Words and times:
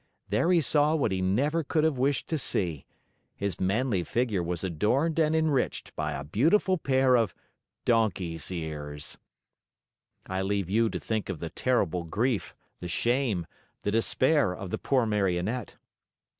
There 0.29 0.51
he 0.51 0.61
saw 0.61 0.95
what 0.95 1.11
he 1.11 1.21
never 1.21 1.63
could 1.63 1.83
have 1.83 1.99
wished 1.99 2.27
to 2.29 2.39
see. 2.39 2.87
His 3.35 3.59
manly 3.59 4.03
figure 4.03 4.41
was 4.41 4.63
adorned 4.63 5.19
and 5.19 5.35
enriched 5.35 5.95
by 5.95 6.13
a 6.13 6.23
beautiful 6.23 6.79
pair 6.79 7.15
of 7.15 7.35
donkey's 7.85 8.51
ears. 8.51 9.19
I 10.25 10.41
leave 10.41 10.71
you 10.71 10.89
to 10.89 10.99
think 10.99 11.29
of 11.29 11.37
the 11.39 11.51
terrible 11.51 12.03
grief, 12.03 12.55
the 12.79 12.87
shame, 12.87 13.45
the 13.83 13.91
despair 13.91 14.53
of 14.55 14.71
the 14.71 14.79
poor 14.79 15.05
Marionette. 15.05 15.75